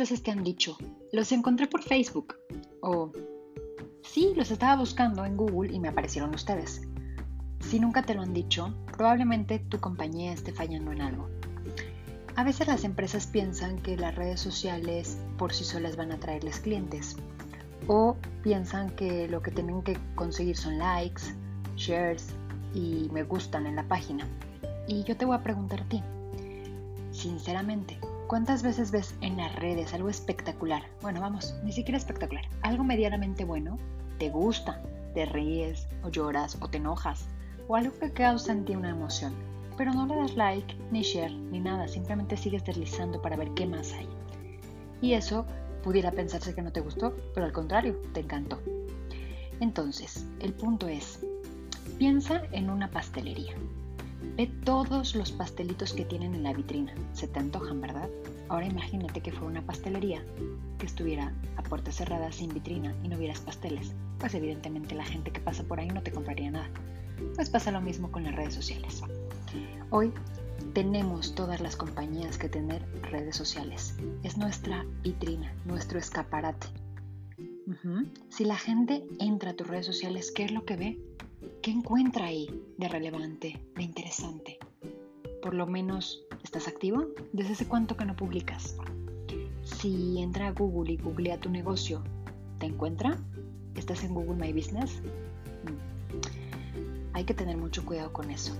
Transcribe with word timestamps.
veces 0.00 0.22
te 0.22 0.30
han 0.30 0.42
dicho, 0.42 0.78
los 1.12 1.30
encontré 1.30 1.66
por 1.66 1.82
Facebook? 1.82 2.34
O, 2.80 3.12
sí, 4.02 4.32
los 4.34 4.50
estaba 4.50 4.76
buscando 4.76 5.26
en 5.26 5.36
Google 5.36 5.72
y 5.72 5.78
me 5.78 5.88
aparecieron 5.88 6.34
ustedes. 6.34 6.80
Si 7.60 7.78
nunca 7.78 8.02
te 8.02 8.14
lo 8.14 8.22
han 8.22 8.32
dicho, 8.32 8.74
probablemente 8.96 9.58
tu 9.58 9.78
compañía 9.78 10.32
esté 10.32 10.52
fallando 10.52 10.90
en 10.90 11.02
algo. 11.02 11.28
A 12.34 12.44
veces 12.44 12.66
las 12.66 12.84
empresas 12.84 13.26
piensan 13.26 13.78
que 13.82 13.98
las 13.98 14.14
redes 14.14 14.40
sociales 14.40 15.18
por 15.36 15.52
sí 15.52 15.64
solas 15.64 15.96
van 15.96 16.12
a 16.12 16.18
traerles 16.18 16.60
clientes. 16.60 17.16
O 17.86 18.16
piensan 18.42 18.88
que 18.96 19.28
lo 19.28 19.42
que 19.42 19.50
tienen 19.50 19.82
que 19.82 19.98
conseguir 20.14 20.56
son 20.56 20.78
likes, 20.78 21.22
shares 21.76 22.28
y 22.72 23.10
me 23.12 23.22
gustan 23.22 23.66
en 23.66 23.76
la 23.76 23.86
página. 23.86 24.26
Y 24.88 25.04
yo 25.04 25.14
te 25.16 25.26
voy 25.26 25.36
a 25.36 25.42
preguntar 25.42 25.86
ti, 25.90 26.02
sinceramente, 27.12 27.98
¿cuántas 28.30 28.62
veces 28.62 28.92
ves 28.92 29.16
en 29.22 29.38
las 29.38 29.52
redes 29.56 29.92
algo 29.92 30.08
espectacular? 30.08 30.84
Bueno, 31.02 31.20
vamos, 31.20 31.56
ni 31.64 31.72
siquiera 31.72 31.98
espectacular, 31.98 32.44
algo 32.62 32.84
medianamente 32.84 33.44
bueno, 33.44 33.76
te 34.20 34.30
gusta, 34.30 34.80
te 35.14 35.24
ríes 35.24 35.88
o 36.04 36.10
lloras 36.10 36.56
o 36.60 36.68
te 36.68 36.76
enojas 36.76 37.26
o 37.66 37.74
algo 37.74 37.92
que 37.98 38.12
causa 38.12 38.52
en 38.52 38.64
ti 38.64 38.76
una 38.76 38.90
emoción, 38.90 39.34
pero 39.76 39.92
no 39.92 40.06
le 40.06 40.14
das 40.14 40.36
like, 40.36 40.76
ni 40.92 41.02
share, 41.02 41.32
ni 41.32 41.58
nada, 41.58 41.88
simplemente 41.88 42.36
sigues 42.36 42.64
deslizando 42.64 43.20
para 43.20 43.34
ver 43.34 43.50
qué 43.54 43.66
más 43.66 43.92
hay. 43.94 44.08
Y 45.02 45.14
eso 45.14 45.44
pudiera 45.82 46.12
pensarse 46.12 46.54
que 46.54 46.62
no 46.62 46.70
te 46.70 46.82
gustó, 46.82 47.16
pero 47.34 47.46
al 47.46 47.52
contrario, 47.52 48.00
te 48.12 48.20
encantó. 48.20 48.60
Entonces, 49.58 50.24
el 50.38 50.52
punto 50.52 50.86
es, 50.86 51.18
piensa 51.98 52.42
en 52.52 52.70
una 52.70 52.92
pastelería. 52.92 53.56
Todos 54.46 55.14
los 55.14 55.32
pastelitos 55.32 55.92
que 55.92 56.04
tienen 56.04 56.34
en 56.34 56.42
la 56.42 56.52
vitrina. 56.52 56.94
Se 57.12 57.28
te 57.28 57.38
antojan, 57.38 57.80
¿verdad? 57.80 58.08
Ahora 58.48 58.66
imagínate 58.66 59.20
que 59.20 59.32
fuera 59.32 59.46
una 59.46 59.62
pastelería 59.62 60.24
que 60.78 60.86
estuviera 60.86 61.32
a 61.56 61.62
puertas 61.62 61.96
cerradas 61.96 62.36
sin 62.36 62.52
vitrina 62.52 62.94
y 63.02 63.08
no 63.08 63.16
hubieras 63.16 63.40
pasteles. 63.40 63.92
Pues 64.18 64.34
evidentemente 64.34 64.94
la 64.94 65.04
gente 65.04 65.30
que 65.30 65.40
pasa 65.40 65.62
por 65.64 65.80
ahí 65.80 65.88
no 65.88 66.02
te 66.02 66.12
compraría 66.12 66.50
nada. 66.50 66.70
Pues 67.34 67.50
pasa 67.50 67.70
lo 67.70 67.80
mismo 67.80 68.10
con 68.10 68.24
las 68.24 68.34
redes 68.34 68.54
sociales. 68.54 69.02
Hoy 69.90 70.12
tenemos 70.72 71.34
todas 71.34 71.60
las 71.60 71.76
compañías 71.76 72.38
que 72.38 72.48
tener 72.48 72.82
redes 73.10 73.36
sociales. 73.36 73.96
Es 74.22 74.36
nuestra 74.36 74.84
vitrina, 75.02 75.52
nuestro 75.64 75.98
escaparate. 75.98 76.66
Si 78.28 78.44
la 78.44 78.56
gente 78.56 79.04
entra 79.18 79.50
a 79.50 79.54
tus 79.54 79.66
redes 79.66 79.86
sociales, 79.86 80.32
¿qué 80.32 80.44
es 80.44 80.50
lo 80.50 80.64
que 80.64 80.76
ve? 80.76 80.98
¿Qué 81.62 81.70
encuentra 81.70 82.26
ahí 82.26 82.48
de 82.76 82.88
relevante, 82.88 83.60
de 83.74 83.82
interesante? 83.82 84.58
Por 85.42 85.54
lo 85.54 85.66
menos, 85.66 86.22
¿estás 86.42 86.68
activo? 86.68 87.06
¿Desde 87.32 87.54
hace 87.54 87.66
cuánto 87.66 87.96
que 87.96 88.04
no 88.04 88.14
publicas? 88.14 88.76
Si 89.62 90.20
entra 90.20 90.48
a 90.48 90.52
Google 90.52 90.92
y 90.92 90.96
googlea 90.98 91.40
tu 91.40 91.48
negocio, 91.48 92.02
¿te 92.58 92.66
encuentra? 92.66 93.18
¿Estás 93.74 94.04
en 94.04 94.12
Google 94.12 94.34
My 94.34 94.52
Business? 94.52 95.00
Mm. 95.64 97.14
Hay 97.14 97.24
que 97.24 97.34
tener 97.34 97.56
mucho 97.56 97.86
cuidado 97.86 98.12
con 98.12 98.30
eso. 98.30 98.54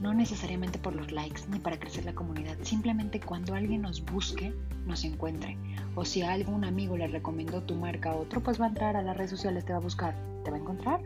No 0.00 0.14
necesariamente 0.14 0.78
por 0.78 0.94
los 0.94 1.10
likes 1.10 1.42
ni 1.50 1.58
para 1.58 1.80
crecer 1.80 2.04
la 2.04 2.14
comunidad, 2.14 2.58
simplemente 2.62 3.18
cuando 3.18 3.54
alguien 3.54 3.82
nos 3.82 4.04
busque, 4.04 4.54
nos 4.86 5.04
encuentre. 5.04 5.56
O 5.96 6.04
si 6.04 6.22
algún 6.22 6.64
amigo 6.64 6.96
le 6.96 7.08
recomendó 7.08 7.62
tu 7.62 7.74
marca 7.74 8.10
a 8.10 8.16
otro, 8.16 8.40
pues 8.40 8.60
va 8.60 8.66
a 8.66 8.68
entrar 8.68 8.96
a 8.96 9.02
las 9.02 9.16
redes 9.16 9.30
sociales, 9.30 9.64
te 9.64 9.72
va 9.72 9.78
a 9.78 9.82
buscar, 9.82 10.14
¿te 10.44 10.50
va 10.50 10.56
a 10.56 10.60
encontrar? 10.60 11.00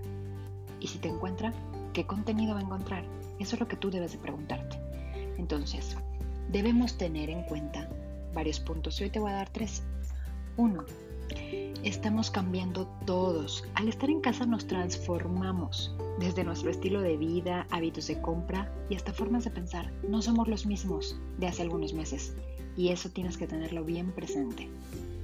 Y 0.81 0.89
si 0.89 0.99
te 0.99 1.09
encuentra, 1.09 1.53
¿qué 1.93 2.07
contenido 2.07 2.55
va 2.55 2.61
a 2.61 2.65
encontrar? 2.65 3.05
Eso 3.39 3.57
es 3.57 3.61
lo 3.61 3.69
que 3.69 3.77
tú 3.77 3.91
debes 3.91 4.13
de 4.13 4.19
preguntarte. 4.19 4.79
Entonces, 5.39 5.97
debemos 6.51 6.97
tener 6.99 7.31
en 7.31 7.43
cuenta 7.43 7.89
varios 8.35 8.61
puntos 8.61 9.01
y 9.01 9.05
hoy 9.05 9.11
te 9.11 9.21
voy 9.21 9.31
a 9.31 9.35
dar 9.35 9.51
tres. 9.51 9.83
Uno, 10.57 10.85
estamos 11.85 12.31
cambiando 12.31 12.87
todos. 13.07 13.65
Al 13.75 13.89
estar 13.89 14.11
en 14.11 14.21
casa 14.21 14.47
nos 14.47 14.67
transformamos, 14.67 15.95
desde 16.19 16.45
nuestro 16.45 16.71
estilo 16.71 17.01
de 17.01 17.17
vida, 17.17 17.67
hábitos 17.71 18.09
de 18.09 18.21
compra 18.21 18.73
y 18.89 18.97
hasta 18.97 19.13
formas 19.13 19.45
de 19.45 19.51
pensar. 19.51 19.93
No 20.09 20.23
somos 20.23 20.49
los 20.49 20.67
mismos 20.67 21.19
de 21.39 21.47
hace 21.47 21.63
algunos 21.63 21.93
meses 21.93 22.35
y 22.77 22.89
eso 22.91 23.11
tienes 23.11 23.37
que 23.37 23.47
tenerlo 23.47 23.85
bien 23.85 24.13
presente. 24.13 24.69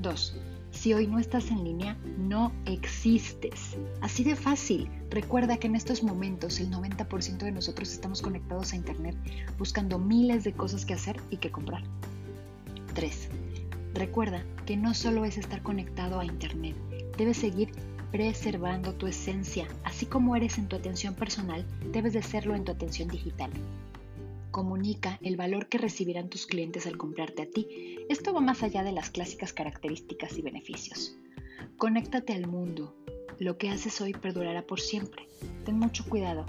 Dos, 0.01 0.37
si 0.75 0.93
hoy 0.93 1.07
no 1.07 1.19
estás 1.19 1.51
en 1.51 1.65
línea, 1.65 1.97
no 2.19 2.53
existes. 2.67 3.77
Así 4.01 4.25
de 4.25 4.37
fácil. 4.37 4.91
Recuerda 5.09 5.57
que 5.57 5.69
en 5.69 5.77
estos 5.77 6.03
momentos 6.03 6.61
el 6.61 6.71
90% 6.71 7.39
de 7.39 7.53
nosotros 7.53 7.93
estamos 7.93 8.21
conectados 8.21 8.73
a 8.73 8.77
Internet 8.77 9.17
buscando 9.57 9.99
miles 9.99 10.45
de 10.45 10.53
cosas 10.53 10.85
que 10.85 10.95
hacer 10.95 11.21
y 11.31 11.39
que 11.39 11.51
comprar. 11.51 11.83
3. 12.95 13.29
Recuerda 13.95 14.45
que 14.67 14.77
no 14.77 14.93
solo 14.95 15.25
es 15.25 15.39
estar 15.39 15.63
conectado 15.63 16.19
a 16.19 16.25
Internet, 16.25 16.77
debes 17.17 17.39
seguir 17.39 17.71
preservando 18.11 18.95
tu 18.95 19.07
esencia. 19.07 19.67
Así 19.85 20.07
como 20.07 20.37
eres 20.37 20.59
en 20.59 20.69
tu 20.69 20.77
atención 20.77 21.15
personal, 21.15 21.65
debes 21.93 22.13
de 22.13 22.23
serlo 22.23 22.55
en 22.55 22.65
tu 22.65 22.73
atención 22.73 23.09
digital 23.09 23.51
comunica 24.55 25.19
el 25.21 25.37
valor 25.37 25.69
que 25.69 25.79
recibirán 25.79 26.31
tus 26.31 26.47
clientes 26.47 26.87
al 26.87 26.97
comprarte 26.97 27.43
a 27.43 27.51
ti. 27.51 27.99
Esto 28.09 28.33
va 28.33 28.41
más 28.41 28.63
allá 28.63 28.85
de 28.85 28.93
las 28.93 29.11
clásicas 29.11 29.53
características 29.53 30.39
y 30.39 30.43
beneficios. 30.43 31.17
Conéctate 31.77 32.35
al 32.35 32.47
mundo. 32.47 32.95
Lo 33.41 33.59
que 33.59 33.69
haces 33.69 34.01
hoy 34.01 34.13
perdurará 34.13 34.65
por 34.65 34.79
siempre. 34.81 35.27
Ten 35.65 35.77
mucho 35.77 36.05
cuidado 36.05 36.47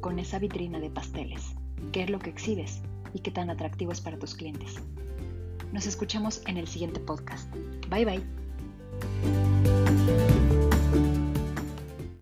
con 0.00 0.20
esa 0.20 0.38
vitrina 0.38 0.78
de 0.78 0.90
pasteles. 0.90 1.56
¿Qué 1.90 2.04
es 2.04 2.10
lo 2.10 2.20
que 2.20 2.30
exhibes 2.30 2.82
y 3.14 3.18
qué 3.18 3.32
tan 3.32 3.50
atractivo 3.50 3.90
es 3.90 4.00
para 4.00 4.16
tus 4.16 4.36
clientes? 4.36 4.76
Nos 5.72 5.86
escuchamos 5.86 6.42
en 6.46 6.56
el 6.56 6.68
siguiente 6.68 7.00
podcast. 7.00 7.52
Bye 7.88 8.04
bye. 8.04 8.22